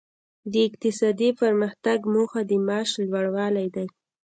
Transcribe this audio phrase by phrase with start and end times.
[0.51, 3.87] د اقتصادي پرمختګ موخه د معاش لوړوالی دی.